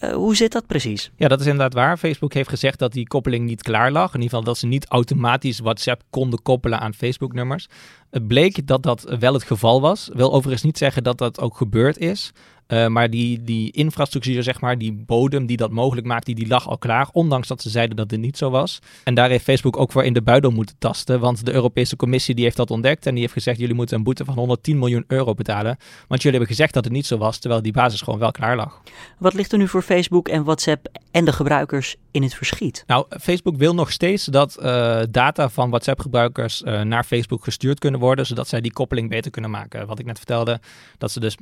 Uh, 0.00 0.12
hoe 0.12 0.36
zit 0.36 0.52
dat 0.52 0.66
precies? 0.66 1.10
Ja, 1.16 1.28
dat 1.28 1.40
is 1.40 1.46
inderdaad 1.46 1.74
waar. 1.74 1.96
Facebook 1.96 2.32
heeft 2.32 2.48
gezegd 2.48 2.78
dat 2.78 2.92
die 2.92 3.06
koppeling 3.06 3.46
niet 3.46 3.62
klaar 3.62 3.92
lag. 3.92 4.14
In 4.14 4.20
ieder 4.20 4.28
geval 4.28 4.44
dat 4.44 4.58
ze 4.58 4.66
niet 4.66 4.86
automatisch 4.86 5.58
WhatsApp 5.58 6.02
konden 6.10 6.42
koppelen 6.42 6.80
aan 6.80 6.94
Facebook-nummers. 6.94 7.68
Het 8.10 8.26
bleek 8.26 8.66
dat 8.66 8.82
dat 8.82 9.16
wel 9.18 9.32
het 9.32 9.42
geval 9.42 9.80
was. 9.80 10.10
Wil 10.12 10.32
overigens 10.32 10.62
niet 10.62 10.78
zeggen 10.78 11.02
dat 11.02 11.18
dat 11.18 11.40
ook 11.40 11.56
gebeurd 11.56 11.98
is. 11.98 12.32
Uh, 12.70 12.86
maar 12.86 13.10
die, 13.10 13.42
die 13.42 13.72
infrastructuur, 13.72 14.42
zeg 14.42 14.60
maar, 14.60 14.78
die 14.78 14.92
bodem 14.92 15.46
die 15.46 15.56
dat 15.56 15.70
mogelijk 15.70 16.06
maakt, 16.06 16.26
die, 16.26 16.34
die 16.34 16.46
lag 16.46 16.68
al 16.68 16.78
klaar. 16.78 17.08
Ondanks 17.12 17.48
dat 17.48 17.62
ze 17.62 17.70
zeiden 17.70 17.96
dat 17.96 18.10
het 18.10 18.20
niet 18.20 18.36
zo 18.36 18.50
was. 18.50 18.78
En 19.04 19.14
daar 19.14 19.28
heeft 19.28 19.44
Facebook 19.44 19.76
ook 19.76 19.92
voor 19.92 20.04
in 20.04 20.12
de 20.12 20.22
buidel 20.22 20.50
moeten 20.50 20.76
tasten. 20.78 21.20
Want 21.20 21.44
de 21.44 21.52
Europese 21.52 21.96
Commissie 21.96 22.34
die 22.34 22.44
heeft 22.44 22.56
dat 22.56 22.70
ontdekt. 22.70 23.06
En 23.06 23.12
die 23.12 23.20
heeft 23.20 23.32
gezegd, 23.32 23.58
jullie 23.58 23.74
moeten 23.74 23.96
een 23.96 24.02
boete 24.02 24.24
van 24.24 24.34
110 24.34 24.78
miljoen 24.78 25.04
euro 25.06 25.34
betalen. 25.34 25.76
Want 26.08 26.22
jullie 26.22 26.38
hebben 26.38 26.56
gezegd 26.56 26.74
dat 26.74 26.84
het 26.84 26.92
niet 26.92 27.06
zo 27.06 27.18
was, 27.18 27.38
terwijl 27.38 27.62
die 27.62 27.72
basis 27.72 28.00
gewoon 28.00 28.18
wel 28.18 28.30
klaar 28.30 28.56
lag. 28.56 28.80
Wat 29.18 29.34
ligt 29.34 29.52
er 29.52 29.58
nu 29.58 29.68
voor 29.68 29.82
Facebook 29.82 30.28
en 30.28 30.44
WhatsApp 30.44 30.88
en 31.10 31.24
de 31.24 31.32
gebruikers 31.32 31.96
in 32.10 32.22
het 32.22 32.34
verschiet? 32.34 32.84
Nou, 32.86 33.06
Facebook 33.20 33.56
wil 33.56 33.74
nog 33.74 33.92
steeds 33.92 34.24
dat 34.24 34.58
uh, 34.62 35.00
data 35.10 35.48
van 35.48 35.70
WhatsApp-gebruikers 35.70 36.62
uh, 36.62 36.80
naar 36.80 37.04
Facebook 37.04 37.44
gestuurd 37.44 37.78
kunnen 37.78 38.00
worden. 38.00 38.26
Zodat 38.26 38.48
zij 38.48 38.60
die 38.60 38.72
koppeling 38.72 39.08
beter 39.08 39.30
kunnen 39.30 39.50
maken. 39.50 39.86
Wat 39.86 39.98
ik 39.98 40.06
net 40.06 40.16
vertelde, 40.16 40.60
dat 40.98 41.10
ze 41.10 41.20
dus 41.20 41.36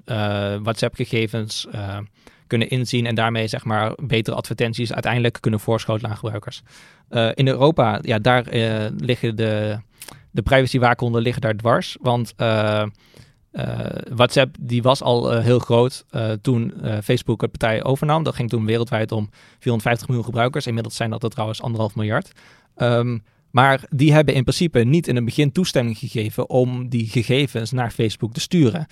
WhatsApp-gegevens 0.62 1.17
gegevens 1.18 1.66
uh, 1.74 1.98
kunnen 2.46 2.68
inzien 2.68 3.06
en 3.06 3.14
daarmee 3.14 3.46
zeg 3.46 3.64
maar 3.64 3.92
betere 4.02 4.36
advertenties 4.36 4.92
uiteindelijk 4.92 5.38
kunnen 5.40 5.60
voorschotelen 5.60 6.10
aan 6.10 6.16
gebruikers. 6.16 6.62
Uh, 7.10 7.30
in 7.34 7.48
Europa, 7.48 7.98
ja, 8.02 8.18
daar 8.18 8.54
uh, 8.54 8.86
liggen 8.96 9.36
de, 9.36 9.78
de 10.30 10.42
privacywaakhonderen 10.42 11.24
liggen 11.24 11.42
daar 11.42 11.56
dwars, 11.56 11.96
want 12.00 12.34
WhatsApp 14.14 14.56
die 14.60 14.82
was 14.82 15.02
al 15.02 15.38
heel 15.38 15.58
groot 15.58 16.04
toen 16.42 16.74
Facebook 17.02 17.40
het 17.40 17.50
partij 17.50 17.84
overnam. 17.84 18.22
Dat 18.22 18.34
ging 18.34 18.48
toen 18.48 18.64
wereldwijd 18.64 19.12
om 19.12 19.30
450 19.58 20.06
miljoen 20.06 20.24
gebruikers. 20.24 20.66
Inmiddels 20.66 20.96
zijn 20.96 21.10
dat 21.10 21.22
er 21.22 21.30
trouwens 21.30 21.62
anderhalf 21.62 21.94
miljard. 21.94 22.32
Um, 22.76 23.22
maar 23.50 23.84
die 23.90 24.12
hebben 24.12 24.34
in 24.34 24.42
principe 24.42 24.78
niet 24.78 25.08
in 25.08 25.16
het 25.16 25.24
begin 25.24 25.52
toestemming 25.52 25.98
gegeven 25.98 26.50
om 26.50 26.88
die 26.88 27.08
gegevens 27.08 27.70
naar 27.70 27.90
Facebook 27.90 28.32
te 28.32 28.40
sturen. 28.40 28.86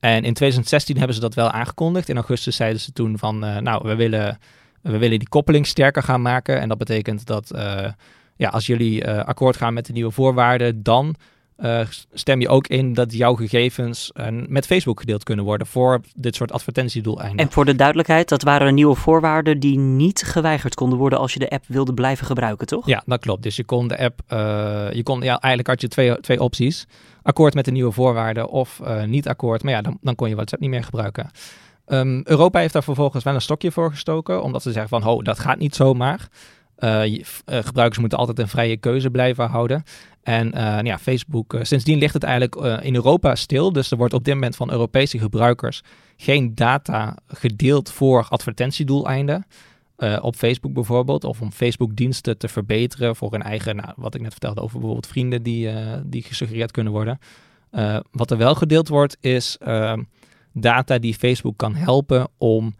En 0.00 0.24
in 0.24 0.34
2016 0.34 0.96
hebben 0.96 1.14
ze 1.14 1.20
dat 1.20 1.34
wel 1.34 1.50
aangekondigd. 1.50 2.08
In 2.08 2.16
augustus 2.16 2.56
zeiden 2.56 2.80
ze 2.80 2.92
toen 2.92 3.18
van, 3.18 3.44
uh, 3.44 3.56
nou, 3.56 3.88
we 3.88 3.94
willen, 3.94 4.38
we 4.80 4.98
willen 4.98 5.18
die 5.18 5.28
koppeling 5.28 5.66
sterker 5.66 6.02
gaan 6.02 6.22
maken. 6.22 6.60
En 6.60 6.68
dat 6.68 6.78
betekent 6.78 7.26
dat 7.26 7.52
uh, 7.54 7.88
ja, 8.36 8.48
als 8.48 8.66
jullie 8.66 9.04
uh, 9.04 9.18
akkoord 9.18 9.56
gaan 9.56 9.74
met 9.74 9.86
de 9.86 9.92
nieuwe 9.92 10.10
voorwaarden, 10.10 10.82
dan 10.82 11.14
stem 12.12 12.40
je 12.40 12.48
ook 12.48 12.66
in 12.66 12.94
dat 12.94 13.12
jouw 13.12 13.34
gegevens 13.34 14.12
met 14.46 14.66
Facebook 14.66 15.00
gedeeld 15.00 15.22
kunnen 15.22 15.44
worden 15.44 15.66
voor 15.66 16.00
dit 16.14 16.34
soort 16.34 16.52
advertentiedoeleinden. 16.52 17.46
En 17.46 17.52
voor 17.52 17.64
de 17.64 17.76
duidelijkheid, 17.76 18.28
dat 18.28 18.42
waren 18.42 18.74
nieuwe 18.74 18.94
voorwaarden 18.94 19.60
die 19.60 19.78
niet 19.78 20.22
geweigerd 20.22 20.74
konden 20.74 20.98
worden 20.98 21.18
als 21.18 21.32
je 21.32 21.38
de 21.38 21.50
app 21.50 21.64
wilde 21.66 21.94
blijven 21.94 22.26
gebruiken, 22.26 22.66
toch? 22.66 22.86
Ja, 22.86 23.02
dat 23.06 23.20
klopt. 23.20 23.42
Dus 23.42 23.56
je 23.56 23.64
kon 23.64 23.88
de 23.88 23.98
app, 23.98 24.20
je 24.94 25.00
kon, 25.02 25.20
ja, 25.20 25.38
eigenlijk 25.38 25.66
had 25.66 25.80
je 25.80 25.88
twee, 25.88 26.20
twee 26.20 26.40
opties 26.40 26.86
akkoord 27.22 27.54
met 27.54 27.64
de 27.64 27.70
nieuwe 27.70 27.92
voorwaarden 27.92 28.48
of 28.48 28.80
niet 29.06 29.28
akkoord. 29.28 29.62
Maar 29.62 29.72
ja, 29.72 29.82
dan, 29.82 29.98
dan 30.00 30.14
kon 30.14 30.28
je 30.28 30.34
WhatsApp 30.34 30.62
niet 30.62 30.70
meer 30.70 30.84
gebruiken. 30.84 31.30
Um, 31.86 32.20
Europa 32.24 32.58
heeft 32.58 32.72
daar 32.72 32.82
vervolgens 32.82 33.24
wel 33.24 33.34
een 33.34 33.40
stokje 33.40 33.72
voor 33.72 33.90
gestoken, 33.90 34.42
omdat 34.42 34.62
ze 34.62 34.72
zeggen 34.72 34.88
van, 34.88 35.02
ho, 35.02 35.22
dat 35.22 35.38
gaat 35.38 35.58
niet 35.58 35.74
zomaar. 35.74 36.28
Uh, 36.80 37.14
uh, 37.14 37.22
gebruikers 37.44 37.98
moeten 37.98 38.18
altijd 38.18 38.38
een 38.38 38.48
vrije 38.48 38.76
keuze 38.76 39.10
blijven 39.10 39.48
houden. 39.48 39.82
En 40.22 40.50
nou 40.50 40.86
ja, 40.86 40.98
Facebook, 40.98 41.58
sindsdien 41.62 41.98
ligt 41.98 42.14
het 42.14 42.22
eigenlijk 42.22 42.82
in 42.84 42.94
Europa 42.94 43.34
stil. 43.34 43.72
Dus 43.72 43.90
er 43.90 43.96
wordt 43.96 44.14
op 44.14 44.24
dit 44.24 44.34
moment 44.34 44.56
van 44.56 44.70
Europese 44.70 45.18
gebruikers 45.18 45.82
geen 46.16 46.54
data 46.54 47.16
gedeeld 47.26 47.90
voor 47.90 48.26
advertentiedoeleinden. 48.28 49.46
Uh, 49.98 50.18
op 50.20 50.36
Facebook 50.36 50.72
bijvoorbeeld, 50.72 51.24
of 51.24 51.40
om 51.40 51.52
Facebook-diensten 51.52 52.38
te 52.38 52.48
verbeteren 52.48 53.16
voor 53.16 53.32
hun 53.32 53.42
eigen, 53.42 53.76
nou, 53.76 53.92
wat 53.96 54.14
ik 54.14 54.20
net 54.20 54.30
vertelde 54.30 54.60
over 54.60 54.78
bijvoorbeeld 54.78 55.06
vrienden 55.06 55.42
die, 55.42 55.70
die 56.04 56.22
gesuggereerd 56.22 56.70
kunnen 56.70 56.92
worden. 56.92 57.18
Wat 58.10 58.30
er 58.30 58.36
wel 58.36 58.54
gedeeld 58.54 58.88
wordt, 58.88 59.16
is 59.20 59.58
data 60.52 60.98
die 60.98 61.14
Facebook 61.14 61.56
kan 61.56 61.74
helpen 61.74 62.28
om 62.38 62.74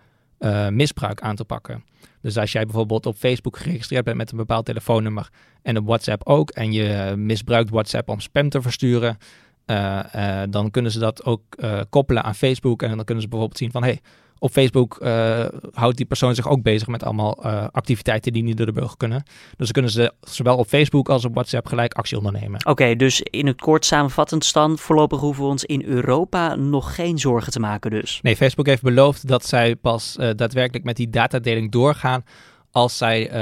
misbruik 0.70 1.20
aan 1.20 1.36
te 1.36 1.44
pakken. 1.44 1.84
Dus 2.22 2.36
als 2.36 2.52
jij 2.52 2.64
bijvoorbeeld 2.64 3.06
op 3.06 3.16
Facebook 3.16 3.56
geregistreerd 3.56 4.04
bent 4.04 4.16
met 4.16 4.30
een 4.30 4.36
bepaald 4.36 4.64
telefoonnummer 4.64 5.28
en 5.62 5.76
op 5.76 5.86
WhatsApp 5.86 6.26
ook, 6.26 6.50
en 6.50 6.72
je 6.72 7.14
misbruikt 7.16 7.70
WhatsApp 7.70 8.08
om 8.08 8.20
spam 8.20 8.48
te 8.48 8.62
versturen, 8.62 9.18
dan 10.50 10.70
kunnen 10.70 10.90
ze 10.92 10.98
dat 10.98 11.24
ook 11.24 11.42
koppelen 11.90 12.22
aan 12.22 12.34
Facebook 12.34 12.82
en 12.82 12.96
dan 12.96 13.04
kunnen 13.04 13.22
ze 13.22 13.28
bijvoorbeeld 13.28 13.58
zien 13.58 13.70
van, 13.70 13.82
hey, 13.82 14.00
op 14.40 14.50
Facebook 14.50 14.98
uh, 15.02 15.44
houdt 15.72 15.96
die 15.96 16.06
persoon 16.06 16.34
zich 16.34 16.48
ook 16.48 16.62
bezig 16.62 16.88
met 16.88 17.02
allemaal 17.02 17.46
uh, 17.46 17.66
activiteiten 17.72 18.32
die 18.32 18.42
niet 18.42 18.56
door 18.56 18.66
de 18.66 18.72
burger 18.72 18.96
kunnen. 18.96 19.22
Dus 19.56 19.56
dan 19.56 19.72
kunnen 19.72 19.90
ze 19.90 20.12
zowel 20.20 20.56
op 20.56 20.66
Facebook 20.66 21.08
als 21.08 21.24
op 21.24 21.34
WhatsApp 21.34 21.66
gelijk 21.66 21.94
actie 21.94 22.16
ondernemen. 22.16 22.60
Oké, 22.60 22.70
okay, 22.70 22.96
dus 22.96 23.20
in 23.20 23.46
het 23.46 23.60
kort 23.60 23.84
samenvattend 23.84 24.44
stand, 24.44 24.80
voorlopig 24.80 25.20
hoeven 25.20 25.44
we 25.44 25.50
ons 25.50 25.64
in 25.64 25.84
Europa 25.84 26.54
nog 26.54 26.94
geen 26.94 27.18
zorgen 27.18 27.52
te 27.52 27.60
maken 27.60 27.90
dus. 27.90 28.18
Nee, 28.22 28.36
Facebook 28.36 28.66
heeft 28.66 28.82
beloofd 28.82 29.28
dat 29.28 29.46
zij 29.46 29.76
pas 29.76 30.16
uh, 30.20 30.30
daadwerkelijk 30.36 30.84
met 30.84 30.96
die 30.96 31.10
datadeling 31.10 31.70
doorgaan 31.70 32.24
als 32.72 32.96
zij 32.96 33.32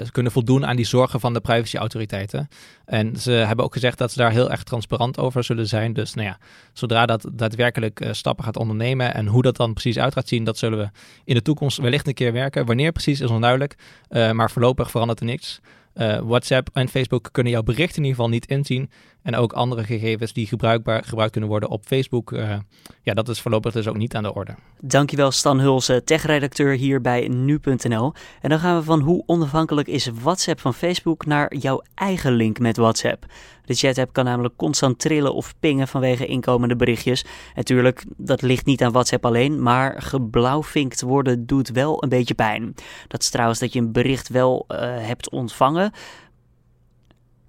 uh, 0.00 0.06
kunnen 0.10 0.32
voldoen 0.32 0.66
aan 0.66 0.76
die 0.76 0.86
zorgen 0.86 1.20
van 1.20 1.32
de 1.32 1.40
privacyautoriteiten. 1.40 2.48
En 2.84 3.16
ze 3.16 3.30
hebben 3.30 3.64
ook 3.64 3.72
gezegd 3.72 3.98
dat 3.98 4.12
ze 4.12 4.18
daar 4.18 4.30
heel 4.30 4.50
erg 4.50 4.62
transparant 4.62 5.18
over 5.18 5.44
zullen 5.44 5.66
zijn. 5.66 5.92
Dus 5.92 6.14
nou 6.14 6.26
ja, 6.26 6.38
zodra 6.72 7.06
dat 7.06 7.28
daadwerkelijk 7.32 8.00
uh, 8.00 8.12
stappen 8.12 8.44
gaat 8.44 8.56
ondernemen 8.56 9.14
en 9.14 9.26
hoe 9.26 9.42
dat 9.42 9.56
dan 9.56 9.72
precies 9.72 9.98
uit 9.98 10.12
gaat 10.12 10.28
zien, 10.28 10.44
dat 10.44 10.58
zullen 10.58 10.78
we 10.78 10.90
in 11.24 11.34
de 11.34 11.42
toekomst 11.42 11.78
wellicht 11.78 12.06
een 12.06 12.14
keer 12.14 12.32
werken. 12.32 12.66
Wanneer 12.66 12.92
precies 12.92 13.20
is 13.20 13.30
onduidelijk, 13.30 13.76
uh, 14.10 14.30
maar 14.30 14.50
voorlopig 14.50 14.90
verandert 14.90 15.20
er 15.20 15.26
niks. 15.26 15.60
Uh, 15.98 16.18
WhatsApp 16.18 16.68
en 16.72 16.88
Facebook 16.88 17.28
kunnen 17.32 17.52
jouw 17.52 17.62
berichten 17.62 17.96
in 17.96 18.02
ieder 18.02 18.16
geval 18.16 18.30
niet 18.30 18.46
inzien. 18.46 18.90
En 19.22 19.36
ook 19.36 19.52
andere 19.52 19.84
gegevens 19.84 20.32
die 20.32 20.46
gebruikbaar, 20.46 21.04
gebruikt 21.04 21.32
kunnen 21.32 21.50
worden 21.50 21.68
op 21.68 21.84
Facebook. 21.84 22.32
Uh, 22.32 22.54
ja, 23.02 23.14
dat 23.14 23.28
is 23.28 23.40
voorlopig 23.40 23.72
dus 23.72 23.88
ook 23.88 23.96
niet 23.96 24.14
aan 24.14 24.22
de 24.22 24.34
orde. 24.34 24.54
Dankjewel 24.80 25.30
Stan 25.30 25.60
Hulse, 25.60 26.04
tech-redacteur 26.04 26.76
hier 26.76 27.00
bij 27.00 27.28
Nu.nl. 27.28 28.12
En 28.40 28.50
dan 28.50 28.58
gaan 28.58 28.76
we 28.76 28.82
van 28.82 29.00
hoe 29.00 29.22
onafhankelijk 29.26 29.88
is 29.88 30.10
WhatsApp 30.22 30.60
van 30.60 30.74
Facebook 30.74 31.26
naar 31.26 31.56
jouw 31.56 31.82
eigen 31.94 32.32
link 32.32 32.58
met 32.58 32.76
WhatsApp. 32.76 33.26
De 33.68 33.74
chat-app 33.74 34.12
kan 34.12 34.24
namelijk 34.24 34.56
constant 34.56 34.98
trillen 34.98 35.34
of 35.34 35.54
pingen 35.60 35.88
vanwege 35.88 36.26
inkomende 36.26 36.76
berichtjes. 36.76 37.24
Natuurlijk, 37.54 38.04
dat 38.16 38.42
ligt 38.42 38.66
niet 38.66 38.82
aan 38.82 38.92
WhatsApp 38.92 39.26
alleen, 39.26 39.62
maar 39.62 40.02
geblauwvinkt 40.02 41.00
worden 41.00 41.46
doet 41.46 41.68
wel 41.68 42.02
een 42.02 42.08
beetje 42.08 42.34
pijn. 42.34 42.74
Dat 43.08 43.22
is 43.22 43.30
trouwens 43.30 43.58
dat 43.58 43.72
je 43.72 43.78
een 43.78 43.92
bericht 43.92 44.28
wel 44.28 44.64
uh, 44.68 44.78
hebt 44.80 45.30
ontvangen. 45.30 45.92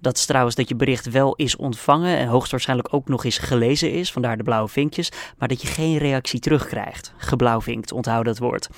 Dat 0.00 0.16
is 0.16 0.26
trouwens 0.26 0.54
dat 0.54 0.68
je 0.68 0.74
bericht 0.76 1.10
wel 1.10 1.34
is 1.34 1.56
ontvangen 1.56 2.16
en 2.18 2.28
hoogstwaarschijnlijk 2.28 2.94
ook 2.94 3.08
nog 3.08 3.24
eens 3.24 3.38
gelezen 3.38 3.92
is, 3.92 4.12
vandaar 4.12 4.36
de 4.36 4.42
blauwe 4.42 4.68
vinkjes, 4.68 5.12
maar 5.38 5.48
dat 5.48 5.62
je 5.62 5.66
geen 5.66 5.98
reactie 5.98 6.40
terugkrijgt. 6.40 7.14
Geblauwvinkt, 7.16 7.92
onthoud 7.92 8.24
dat 8.24 8.38
woord. 8.38 8.68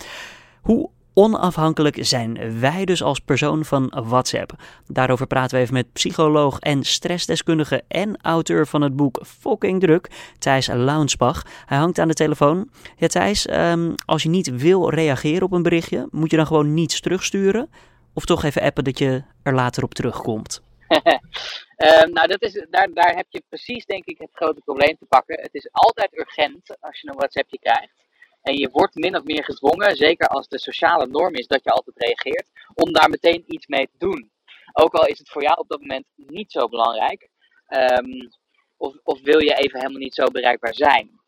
Hoe 0.62 0.90
onafhankelijk 1.14 1.96
zijn 2.00 2.60
wij 2.60 2.84
dus 2.84 3.02
als 3.02 3.18
persoon 3.18 3.64
van 3.64 3.92
WhatsApp? 4.04 4.52
Daarover 4.86 5.26
praten 5.26 5.56
we 5.56 5.62
even 5.62 5.74
met 5.74 5.92
psycholoog 5.92 6.58
en 6.58 6.84
stressdeskundige 6.84 7.82
en 7.88 8.16
auteur 8.22 8.66
van 8.66 8.82
het 8.82 8.96
boek 8.96 9.20
Fucking 9.26 9.80
Druk, 9.80 10.10
Thijs 10.38 10.66
Launsbach. 10.66 11.42
Hij 11.66 11.78
hangt 11.78 11.98
aan 11.98 12.08
de 12.08 12.14
telefoon. 12.14 12.70
Ja, 12.96 13.06
Thijs, 13.06 13.50
um, 13.50 13.94
als 14.04 14.22
je 14.22 14.28
niet 14.28 14.56
wil 14.56 14.90
reageren 14.90 15.42
op 15.42 15.52
een 15.52 15.62
berichtje, 15.62 16.08
moet 16.10 16.30
je 16.30 16.36
dan 16.36 16.46
gewoon 16.46 16.74
niets 16.74 17.00
terugsturen? 17.00 17.70
Of 18.14 18.24
toch 18.24 18.44
even 18.44 18.62
appen 18.62 18.84
dat 18.84 18.98
je 18.98 19.22
er 19.42 19.54
later 19.54 19.82
op 19.82 19.94
terugkomt? 19.94 20.62
um, 20.88 22.12
nou, 22.16 22.26
dat 22.26 22.42
is, 22.42 22.66
daar, 22.70 22.88
daar 22.92 23.14
heb 23.16 23.26
je 23.28 23.42
precies, 23.48 23.84
denk 23.84 24.04
ik, 24.04 24.18
het 24.18 24.30
grote 24.32 24.60
probleem 24.64 24.96
te 24.98 25.06
pakken. 25.08 25.40
Het 25.40 25.54
is 25.54 25.68
altijd 25.72 26.18
urgent 26.18 26.76
als 26.80 27.00
je 27.00 27.08
een 27.08 27.16
WhatsAppje 27.16 27.58
krijgt. 27.58 28.02
En 28.42 28.56
je 28.56 28.70
wordt 28.70 28.94
min 28.94 29.16
of 29.16 29.24
meer 29.24 29.44
gedwongen, 29.44 29.96
zeker 29.96 30.26
als 30.26 30.48
de 30.48 30.58
sociale 30.58 31.06
norm 31.06 31.34
is 31.34 31.46
dat 31.46 31.64
je 31.64 31.70
altijd 31.70 31.98
reageert, 31.98 32.50
om 32.74 32.92
daar 32.92 33.10
meteen 33.10 33.44
iets 33.46 33.66
mee 33.66 33.86
te 33.86 33.98
doen. 33.98 34.30
Ook 34.72 34.94
al 34.94 35.06
is 35.06 35.18
het 35.18 35.28
voor 35.28 35.42
jou 35.42 35.58
op 35.58 35.68
dat 35.68 35.80
moment 35.80 36.06
niet 36.16 36.52
zo 36.52 36.68
belangrijk. 36.68 37.28
Um, 37.68 38.30
of, 38.76 38.94
of 39.02 39.20
wil 39.20 39.40
je 39.42 39.54
even 39.54 39.78
helemaal 39.78 40.00
niet 40.00 40.14
zo 40.14 40.26
bereikbaar 40.26 40.74
zijn. 40.74 41.20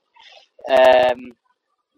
Um, 1.11 1.37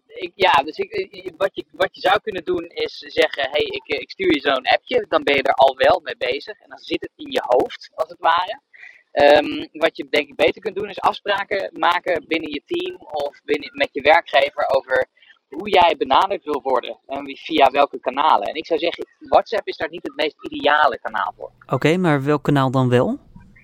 ik, 0.05 0.31
ja, 0.35 0.51
dus 0.51 0.77
ik, 0.77 1.33
wat, 1.37 1.55
je, 1.55 1.65
wat 1.71 1.95
je 1.95 2.01
zou 2.01 2.19
kunnen 2.21 2.43
doen 2.43 2.63
is 2.63 2.97
zeggen: 2.97 3.49
hey, 3.51 3.61
ik, 3.61 3.87
ik 3.87 4.09
stuur 4.11 4.33
je 4.33 4.39
zo'n 4.39 4.67
appje. 4.67 5.05
Dan 5.07 5.23
ben 5.23 5.35
je 5.35 5.43
er 5.43 5.53
al 5.53 5.75
wel 5.75 5.99
mee 6.03 6.17
bezig. 6.17 6.59
En 6.59 6.69
dan 6.69 6.77
zit 6.77 7.01
het 7.01 7.11
in 7.15 7.31
je 7.31 7.43
hoofd, 7.45 7.91
als 7.93 8.09
het 8.09 8.19
ware. 8.19 8.61
Um, 9.11 9.67
wat 9.71 9.97
je 9.97 10.07
denk 10.09 10.27
ik 10.27 10.35
beter 10.35 10.61
kunt 10.61 10.75
doen 10.75 10.89
is 10.89 10.99
afspraken 10.99 11.69
maken 11.73 12.25
binnen 12.27 12.51
je 12.51 12.61
team 12.65 12.95
of 12.95 13.41
binnen, 13.45 13.69
met 13.73 13.89
je 13.91 14.01
werkgever 14.01 14.65
over 14.67 15.07
hoe 15.47 15.69
jij 15.69 15.95
benaderd 15.97 16.43
wil 16.43 16.61
worden 16.61 16.99
en 17.07 17.37
via 17.37 17.71
welke 17.71 17.99
kanalen. 17.99 18.47
En 18.47 18.55
ik 18.55 18.65
zou 18.65 18.79
zeggen, 18.79 19.07
WhatsApp 19.19 19.67
is 19.67 19.77
daar 19.77 19.89
niet 19.89 20.03
het 20.03 20.15
meest 20.15 20.35
ideale 20.49 20.99
kanaal 20.99 21.33
voor. 21.37 21.51
Oké, 21.67 21.97
maar 21.97 22.23
welk 22.23 22.43
kanaal 22.43 22.71
dan 22.71 22.89
wel? 22.89 23.19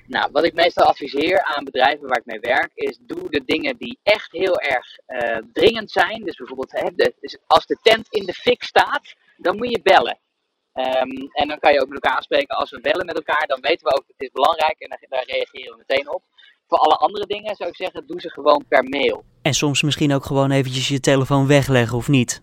Nou, 0.07 0.29
wat 0.31 0.43
ik 0.43 0.53
meestal 0.53 0.85
adviseer 0.85 1.43
aan 1.43 1.63
bedrijven 1.63 2.07
waar 2.07 2.17
ik 2.17 2.25
mee 2.25 2.39
werk, 2.39 2.71
is 2.73 2.97
doe 3.01 3.29
de 3.29 3.41
dingen 3.45 3.77
die 3.77 3.99
echt 4.03 4.31
heel 4.31 4.59
erg 4.59 4.99
uh, 5.07 5.37
dringend 5.53 5.91
zijn. 5.91 6.23
Dus 6.23 6.35
bijvoorbeeld, 6.35 6.71
hè, 6.71 6.89
de, 6.95 7.13
dus 7.19 7.37
als 7.47 7.65
de 7.65 7.77
tent 7.81 8.07
in 8.09 8.25
de 8.25 8.33
fik 8.33 8.63
staat, 8.63 9.15
dan 9.37 9.57
moet 9.57 9.69
je 9.69 9.81
bellen. 9.81 10.17
Um, 10.73 11.29
en 11.31 11.47
dan 11.47 11.59
kan 11.59 11.73
je 11.73 11.81
ook 11.81 11.87
met 11.87 12.03
elkaar 12.03 12.17
afspreken, 12.17 12.55
als 12.55 12.71
we 12.71 12.81
bellen 12.81 13.05
met 13.05 13.15
elkaar, 13.15 13.47
dan 13.47 13.61
weten 13.61 13.87
we 13.87 13.93
ook 13.93 14.07
dat 14.07 14.15
het 14.17 14.21
is 14.21 14.31
belangrijk 14.31 14.79
en 14.79 14.99
daar 15.09 15.25
reageren 15.25 15.71
we 15.71 15.83
meteen 15.87 16.09
op. 16.09 16.23
Voor 16.67 16.77
alle 16.77 16.95
andere 16.95 17.25
dingen 17.25 17.55
zou 17.55 17.69
ik 17.69 17.75
zeggen, 17.75 18.07
doe 18.07 18.21
ze 18.21 18.29
gewoon 18.29 18.65
per 18.67 18.83
mail. 18.83 19.23
En 19.41 19.53
soms 19.53 19.81
misschien 19.81 20.13
ook 20.13 20.25
gewoon 20.25 20.51
eventjes 20.51 20.87
je 20.87 20.99
telefoon 20.99 21.47
wegleggen, 21.47 21.97
of 21.97 22.07
niet? 22.07 22.41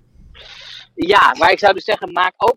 Ja, 0.95 1.35
maar 1.39 1.51
ik 1.51 1.59
zou 1.59 1.75
dus 1.75 1.85
zeggen, 1.85 2.13
maak 2.13 2.35
ook, 2.37 2.57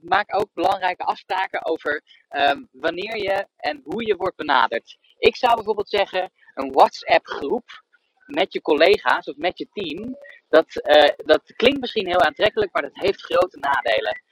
maak 0.00 0.36
ook 0.36 0.48
belangrijke 0.54 1.04
afspraken 1.04 1.66
over 1.66 2.02
um, 2.30 2.68
wanneer 2.72 3.16
je 3.16 3.46
en 3.56 3.80
hoe 3.84 4.06
je 4.06 4.16
wordt 4.16 4.36
benaderd. 4.36 4.98
Ik 5.18 5.36
zou 5.36 5.54
bijvoorbeeld 5.54 5.88
zeggen, 5.88 6.30
een 6.54 6.72
WhatsApp-groep 6.72 7.82
met 8.26 8.52
je 8.52 8.62
collega's 8.62 9.28
of 9.28 9.36
met 9.36 9.58
je 9.58 9.68
team, 9.72 10.16
dat, 10.48 10.66
uh, 10.74 11.08
dat 11.16 11.42
klinkt 11.56 11.80
misschien 11.80 12.06
heel 12.06 12.20
aantrekkelijk, 12.20 12.72
maar 12.72 12.82
dat 12.82 12.94
heeft 12.94 13.22
grote 13.22 13.58
nadelen. 13.58 14.22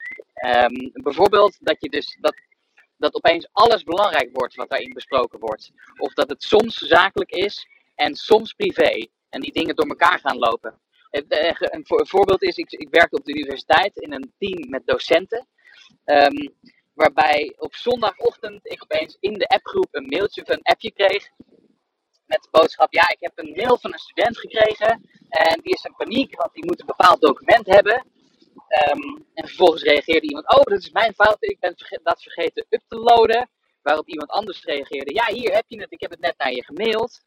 Um, 0.46 0.90
bijvoorbeeld 0.92 1.56
dat 1.60 1.76
je 1.80 1.88
dus 1.88 2.16
dat, 2.20 2.34
dat 2.96 3.14
opeens 3.14 3.48
alles 3.52 3.82
belangrijk 3.82 4.30
wordt 4.32 4.54
wat 4.54 4.70
daarin 4.70 4.92
besproken 4.92 5.38
wordt. 5.38 5.70
Of 5.96 6.14
dat 6.14 6.28
het 6.28 6.42
soms 6.42 6.74
zakelijk 6.74 7.30
is 7.30 7.66
en 7.94 8.14
soms 8.14 8.52
privé. 8.52 9.06
En 9.28 9.40
die 9.40 9.52
dingen 9.52 9.76
door 9.76 9.86
elkaar 9.86 10.18
gaan 10.18 10.38
lopen. 10.38 10.78
Eh, 11.10 11.54
een, 11.58 11.86
voorbeeld 11.86 12.42
is, 12.42 12.56
ik, 12.56 12.70
ik 12.70 12.88
werkte 12.90 13.16
op 13.16 13.24
de 13.24 13.34
universiteit 13.34 13.96
in 13.96 14.12
een 14.12 14.32
team 14.38 14.70
met 14.70 14.86
docenten. 14.86 15.46
Um, 16.04 16.54
waarbij 16.94 17.54
op 17.58 17.74
zondagochtend 17.74 18.60
ik 18.62 18.82
opeens 18.82 19.16
in 19.20 19.32
de 19.32 19.48
appgroep 19.48 19.88
een 19.90 20.06
mailtje 20.06 20.42
of 20.42 20.48
een 20.48 20.62
appje 20.62 20.90
kreeg. 20.90 21.28
Met 22.26 22.42
de 22.42 22.48
boodschap, 22.50 22.92
ja, 22.92 23.08
ik 23.08 23.20
heb 23.20 23.32
een 23.34 23.52
mail 23.56 23.78
van 23.78 23.92
een 23.92 23.98
student 23.98 24.38
gekregen. 24.38 24.90
En 25.28 25.60
die 25.62 25.72
is 25.72 25.84
in 25.84 25.94
paniek, 25.96 26.36
want 26.36 26.54
die 26.54 26.66
moet 26.66 26.80
een 26.80 26.86
bepaald 26.86 27.20
document 27.20 27.66
hebben. 27.66 28.06
Um, 28.68 29.26
en 29.34 29.46
vervolgens 29.46 29.82
reageerde 29.82 30.26
iemand, 30.26 30.54
oh, 30.54 30.62
dat 30.62 30.78
is 30.78 30.90
mijn 30.90 31.14
fout, 31.14 31.36
ik 31.38 31.60
ben 31.60 31.74
dat 32.02 32.22
vergeten 32.22 32.66
up 32.68 32.82
te 32.88 32.96
loaden. 32.96 33.50
Waarop 33.82 34.08
iemand 34.08 34.30
anders 34.30 34.64
reageerde, 34.64 35.14
ja, 35.14 35.26
hier 35.34 35.54
heb 35.54 35.64
je 35.66 35.80
het, 35.80 35.92
ik 35.92 36.00
heb 36.00 36.10
het 36.10 36.20
net 36.20 36.38
naar 36.38 36.52
je 36.52 36.64
gemaild. 36.64 37.20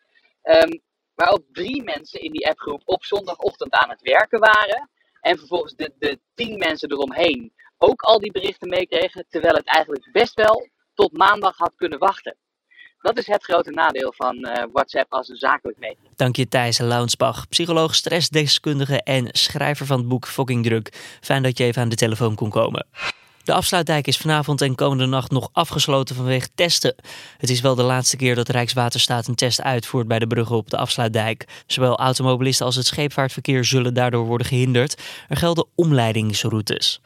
Um, 0.44 0.82
waarop 1.16 1.44
drie 1.52 1.84
mensen 1.84 2.22
in 2.22 2.32
die 2.32 2.48
appgroep 2.48 2.82
op 2.86 3.04
zondagochtend 3.04 3.74
aan 3.74 3.90
het 3.90 4.02
werken 4.02 4.40
waren. 4.40 4.90
En 5.22 5.38
vervolgens 5.38 5.76
de, 5.76 5.94
de 5.98 6.20
tien 6.34 6.58
mensen 6.58 6.92
eromheen 6.92 7.54
ook 7.78 8.02
al 8.02 8.20
die 8.20 8.32
berichten 8.32 8.70
meekregen, 8.70 9.26
terwijl 9.30 9.56
het 9.56 9.66
eigenlijk 9.66 10.10
best 10.12 10.34
wel 10.34 10.70
tot 10.94 11.18
maandag 11.18 11.58
had 11.58 11.76
kunnen 11.76 12.00
wachten. 12.00 12.38
Dat 13.02 13.18
is 13.18 13.28
het 13.28 13.44
grote 13.44 13.72
nadeel 13.72 14.14
van 14.18 14.38
uh, 14.38 14.64
WhatsApp 14.74 15.14
als 15.14 15.30
een 15.30 15.36
zakelijk 15.36 15.80
medium. 15.80 16.12
Dank 16.16 16.36
je 16.36 16.48
Thijs 16.48 16.78
Launsbach, 16.78 17.50
psycholoog, 17.50 17.96
stressdeskundige 17.96 19.04
en 19.04 19.28
schrijver 19.32 19.86
van 19.86 19.98
het 19.98 20.08
boek 20.08 20.28
Fucking 20.28 20.64
Druk. 20.64 21.18
Fijn 21.22 21.44
dat 21.44 21.58
je 21.58 21.64
even 21.64 21.82
aan 21.82 21.90
de 21.90 21.96
telefoon 21.96 22.36
kon 22.36 22.50
komen. 22.50 22.86
De 23.44 23.54
afsluitdijk 23.54 24.08
is 24.08 24.18
vanavond 24.18 24.62
en 24.62 24.76
komende 24.76 25.06
nacht 25.06 25.32
nog 25.32 25.50
afgesloten 25.52 26.16
vanwege 26.16 26.48
testen. 26.56 26.96
Het 27.38 27.50
is 27.50 27.62
wel 27.62 27.76
de 27.76 27.84
laatste 27.84 28.18
keer 28.18 28.36
dat 28.36 28.50
Rijkswaterstaat 28.50 29.28
een 29.28 29.36
test 29.36 29.62
uitvoert 29.62 30.08
bij 30.08 30.20
de 30.20 30.28
bruggen 30.28 30.56
op 30.56 30.70
de 30.70 30.78
afsluitdijk. 30.78 31.64
Zowel 31.66 31.98
automobilisten 31.98 32.66
als 32.66 32.76
het 32.76 32.86
scheepvaartverkeer 32.86 33.66
zullen 33.66 33.94
daardoor 33.94 34.26
worden 34.26 34.48
gehinderd. 34.48 35.02
Er 35.28 35.38
gelden 35.38 35.68
omleidingsroutes. 35.76 37.02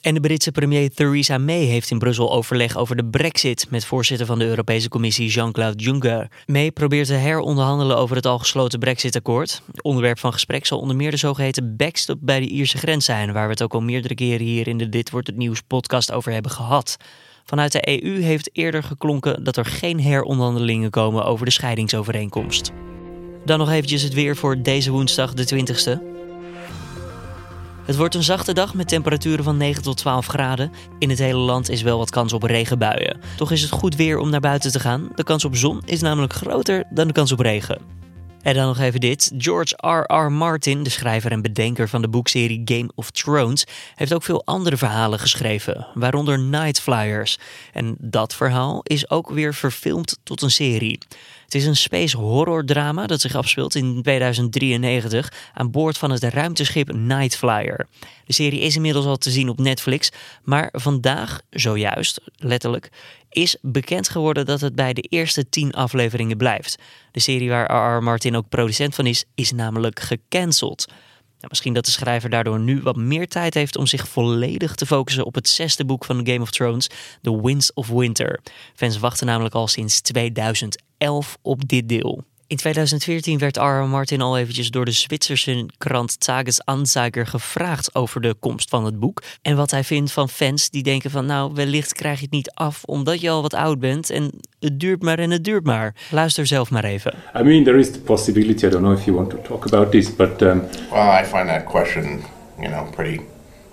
En 0.00 0.14
de 0.14 0.20
Britse 0.20 0.52
premier 0.52 0.90
Theresa 0.90 1.38
May 1.38 1.64
heeft 1.64 1.90
in 1.90 1.98
Brussel 1.98 2.32
overleg 2.32 2.76
over 2.76 2.96
de 2.96 3.04
brexit 3.04 3.66
met 3.70 3.84
voorzitter 3.84 4.26
van 4.26 4.38
de 4.38 4.44
Europese 4.44 4.88
Commissie 4.88 5.28
Jean-Claude 5.28 5.82
Juncker. 5.82 6.30
May 6.46 6.70
probeert 6.70 7.06
te 7.06 7.12
heronderhandelen 7.12 7.96
over 7.96 8.16
het 8.16 8.26
al 8.26 8.38
gesloten 8.38 8.78
brexitakkoord. 8.78 9.62
Onderwerp 9.82 10.18
van 10.18 10.32
gesprek 10.32 10.66
zal 10.66 10.78
onder 10.78 10.96
meer 10.96 11.10
de 11.10 11.16
zogeheten 11.16 11.76
backstop 11.76 12.18
bij 12.20 12.40
de 12.40 12.46
Ierse 12.46 12.78
grens 12.78 13.04
zijn, 13.04 13.32
waar 13.32 13.44
we 13.44 13.50
het 13.50 13.62
ook 13.62 13.74
al 13.74 13.80
meerdere 13.80 14.14
keren 14.14 14.46
hier 14.46 14.68
in 14.68 14.78
de 14.78 14.88
Dit 14.88 15.10
wordt 15.10 15.26
het 15.26 15.36
nieuws 15.36 15.60
podcast 15.60 16.12
over 16.12 16.32
hebben 16.32 16.50
gehad. 16.50 16.96
Vanuit 17.44 17.72
de 17.72 18.02
EU 18.02 18.20
heeft 18.20 18.50
eerder 18.52 18.82
geklonken 18.82 19.44
dat 19.44 19.56
er 19.56 19.64
geen 19.64 20.00
heronderhandelingen 20.00 20.90
komen 20.90 21.24
over 21.24 21.44
de 21.44 21.52
scheidingsovereenkomst. 21.52 22.70
Dan 23.44 23.58
nog 23.58 23.70
eventjes 23.70 24.02
het 24.02 24.14
weer 24.14 24.36
voor 24.36 24.62
deze 24.62 24.90
woensdag 24.90 25.34
de 25.34 25.54
20ste. 25.54 26.19
Het 27.90 27.98
wordt 27.98 28.14
een 28.14 28.22
zachte 28.22 28.52
dag 28.52 28.74
met 28.74 28.88
temperaturen 28.88 29.44
van 29.44 29.56
9 29.56 29.82
tot 29.82 29.96
12 29.96 30.26
graden. 30.26 30.72
In 30.98 31.08
het 31.10 31.18
hele 31.18 31.38
land 31.38 31.68
is 31.68 31.82
wel 31.82 31.98
wat 31.98 32.10
kans 32.10 32.32
op 32.32 32.42
regenbuien. 32.42 33.20
Toch 33.36 33.50
is 33.50 33.62
het 33.62 33.70
goed 33.70 33.96
weer 33.96 34.18
om 34.18 34.30
naar 34.30 34.40
buiten 34.40 34.72
te 34.72 34.80
gaan. 34.80 35.08
De 35.14 35.24
kans 35.24 35.44
op 35.44 35.56
zon 35.56 35.82
is 35.84 36.00
namelijk 36.00 36.32
groter 36.32 36.84
dan 36.90 37.06
de 37.06 37.12
kans 37.12 37.32
op 37.32 37.40
regen. 37.40 37.78
En 38.42 38.54
dan 38.54 38.66
nog 38.66 38.78
even 38.78 39.00
dit. 39.00 39.32
George 39.38 39.74
R.R. 39.76 40.32
Martin, 40.32 40.82
de 40.82 40.90
schrijver 40.90 41.32
en 41.32 41.42
bedenker 41.42 41.88
van 41.88 42.02
de 42.02 42.08
boekserie 42.08 42.62
Game 42.64 42.90
of 42.94 43.10
Thrones, 43.10 43.66
heeft 43.94 44.14
ook 44.14 44.22
veel 44.22 44.44
andere 44.44 44.76
verhalen 44.76 45.18
geschreven, 45.18 45.86
waaronder 45.94 46.38
Night 46.38 46.80
Flyers. 46.80 47.38
En 47.72 47.96
dat 47.98 48.34
verhaal 48.34 48.80
is 48.82 49.10
ook 49.10 49.30
weer 49.30 49.54
verfilmd 49.54 50.18
tot 50.22 50.42
een 50.42 50.50
serie. 50.50 50.98
Het 51.44 51.60
is 51.60 51.66
een 51.66 51.76
space 51.76 52.16
horror 52.16 52.64
drama 52.64 53.06
dat 53.06 53.20
zich 53.20 53.34
afspeelt 53.34 53.74
in 53.74 54.02
2093 54.02 55.32
aan 55.54 55.70
boord 55.70 55.98
van 55.98 56.10
het 56.10 56.22
ruimteschip 56.22 56.92
Night 56.92 57.36
Flyer. 57.36 57.86
De 58.24 58.32
serie 58.32 58.60
is 58.60 58.76
inmiddels 58.76 59.04
al 59.04 59.16
te 59.16 59.30
zien 59.30 59.48
op 59.48 59.58
Netflix, 59.58 60.10
maar 60.42 60.68
vandaag, 60.72 61.40
zojuist, 61.50 62.20
letterlijk, 62.36 62.90
is 63.30 63.56
bekend 63.62 64.08
geworden 64.08 64.46
dat 64.46 64.60
het 64.60 64.74
bij 64.74 64.92
de 64.92 65.02
eerste 65.02 65.48
tien 65.48 65.72
afleveringen 65.72 66.36
blijft. 66.36 66.78
De 67.12 67.20
serie 67.20 67.48
waar 67.48 67.96
R.R. 67.96 68.02
Martin 68.02 68.36
ook 68.36 68.48
producent 68.48 68.94
van 68.94 69.06
is, 69.06 69.24
is 69.34 69.52
namelijk 69.52 70.00
gecanceld. 70.00 70.92
misschien 71.48 71.72
dat 71.72 71.84
de 71.84 71.90
schrijver 71.90 72.30
daardoor 72.30 72.60
nu 72.60 72.80
wat 72.82 72.96
meer 72.96 73.28
tijd 73.28 73.54
heeft 73.54 73.76
om 73.76 73.86
zich 73.86 74.08
volledig 74.08 74.74
te 74.74 74.86
focussen 74.86 75.26
op 75.26 75.34
het 75.34 75.48
zesde 75.48 75.84
boek 75.84 76.04
van 76.04 76.26
Game 76.26 76.40
of 76.40 76.50
Thrones, 76.50 76.90
The 77.22 77.42
Winds 77.42 77.72
of 77.72 77.88
Winter. 77.88 78.40
Fans 78.74 78.98
wachten 78.98 79.26
namelijk 79.26 79.54
al 79.54 79.68
sinds 79.68 80.00
2011 80.00 81.38
op 81.42 81.68
dit 81.68 81.88
deel. 81.88 82.24
In 82.50 82.56
2014 82.56 83.38
werd 83.38 83.56
R. 83.56 83.86
Martin 83.88 84.20
al 84.20 84.38
eventjes 84.38 84.70
door 84.70 84.84
de 84.84 84.90
Zwitserse 84.90 85.66
krant 85.78 86.20
Tagesanzeiger 86.20 87.26
gevraagd 87.26 87.94
over 87.94 88.20
de 88.20 88.34
komst 88.34 88.68
van 88.68 88.84
het 88.84 88.98
boek. 88.98 89.22
En 89.42 89.56
wat 89.56 89.70
hij 89.70 89.84
vindt 89.84 90.12
van 90.12 90.28
fans 90.28 90.70
die 90.70 90.82
denken 90.82 91.10
van 91.10 91.26
nou, 91.26 91.52
wellicht 91.54 91.92
krijg 91.92 92.18
je 92.18 92.24
het 92.24 92.34
niet 92.34 92.50
af 92.50 92.84
omdat 92.84 93.20
je 93.20 93.30
al 93.30 93.42
wat 93.42 93.54
oud 93.54 93.78
bent 93.78 94.10
en 94.10 94.30
het 94.58 94.80
duurt 94.80 95.02
maar 95.02 95.18
en 95.18 95.30
het 95.30 95.44
duurt 95.44 95.64
maar. 95.64 95.94
Luister 96.10 96.46
zelf 96.46 96.70
maar 96.70 96.84
even. 96.84 97.14
I 97.36 97.42
mean, 97.42 97.64
there 97.64 97.78
is 97.78 97.90
the 97.90 98.00
possibility, 98.00 98.66
I 98.66 98.68
don't 98.68 98.82
know 98.82 98.98
if 98.98 99.04
you 99.04 99.16
want 99.16 99.30
to 99.30 99.38
talk 99.42 99.66
about 99.66 99.90
this, 99.90 100.16
but... 100.16 100.42
Um... 100.42 100.60
Well, 100.90 101.22
I 101.22 101.24
find 101.24 101.48
that 101.48 101.64
question, 101.64 102.22
you 102.58 102.68
know, 102.68 102.90
pretty 102.90 103.20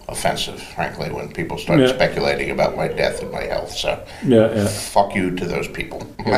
offensive, 0.10 0.58
frankly, 0.58 1.10
when 1.12 1.32
people 1.32 1.58
start 1.58 1.80
Yeah. 1.80 1.90
speculating 1.94 2.60
about 2.60 2.76
my 2.76 2.96
death 2.96 3.22
and 3.22 3.32
my 3.32 3.44
health. 3.50 3.72
So, 3.78 3.88
Yeah, 4.28 4.56
yeah. 4.56 4.66
fuck 4.68 5.14
you 5.14 5.34
to 5.34 5.46
those 5.46 5.70
people. 5.70 6.00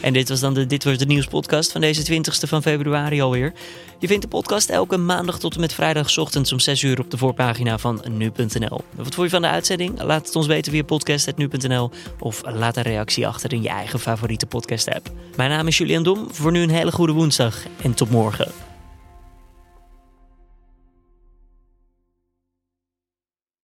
En 0.00 0.12
dit 0.12 0.28
was 0.28 0.40
dan 0.40 0.54
de 0.54 0.66
Dit 0.66 0.84
Was 0.84 0.98
de 0.98 1.06
Nieuws 1.06 1.26
podcast 1.26 1.72
van 1.72 1.80
deze 1.80 2.02
20ste 2.12 2.48
van 2.48 2.62
februari 2.62 3.20
alweer. 3.20 3.52
Je 3.98 4.06
vindt 4.06 4.22
de 4.22 4.28
podcast 4.28 4.70
elke 4.70 4.96
maandag 4.96 5.38
tot 5.38 5.54
en 5.54 5.60
met 5.60 5.72
vrijdag 5.72 6.10
's 6.10 6.16
ochtends 6.18 6.52
om 6.52 6.58
6 6.60 6.82
uur 6.82 6.98
op 7.00 7.10
de 7.10 7.16
voorpagina 7.16 7.78
van 7.78 8.04
nu.nl. 8.10 8.80
Wat 8.94 9.14
vond 9.14 9.16
je 9.16 9.28
van 9.28 9.42
de 9.42 9.48
uitzending? 9.48 10.02
Laat 10.02 10.26
het 10.26 10.36
ons 10.36 10.46
weten 10.46 10.72
via 10.72 10.82
podcast.nu.nl 10.82 11.90
of 12.18 12.40
laat 12.44 12.76
een 12.76 12.82
reactie 12.82 13.26
achter 13.26 13.52
in 13.52 13.62
je 13.62 13.68
eigen 13.68 14.00
favoriete 14.00 14.46
podcast 14.46 14.88
app. 14.94 15.10
Mijn 15.36 15.50
naam 15.50 15.66
is 15.66 15.78
Julian 15.78 16.02
Dom. 16.02 16.26
Voor 16.30 16.52
nu 16.52 16.62
een 16.62 16.70
hele 16.70 16.92
goede 16.92 17.12
woensdag 17.12 17.56
en 17.82 17.94
tot 17.94 18.10
morgen. 18.10 18.52